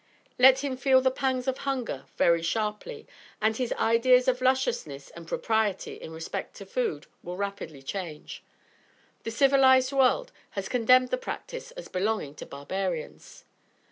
Let 0.39 0.63
him 0.63 0.77
feel 0.77 0.99
the 0.99 1.11
pangs 1.11 1.47
of 1.47 1.59
hunger 1.59 2.05
very 2.17 2.41
sharply, 2.41 3.05
and 3.39 3.55
his 3.55 3.71
ideas 3.73 4.27
of 4.27 4.41
lusciousness 4.41 5.11
and 5.11 5.27
propriety 5.27 5.93
in 6.01 6.11
respect 6.11 6.55
to 6.55 6.65
food 6.65 7.05
will 7.21 7.37
rapidly 7.37 7.83
change. 7.83 8.41
The 9.25 9.29
civilized 9.29 9.93
world 9.93 10.31
has 10.57 10.67
condemned 10.67 11.09
the 11.09 11.17
practice 11.17 11.69
as 11.73 11.87
belonging 11.87 12.33
to 12.37 12.47
barbarians. 12.47 13.45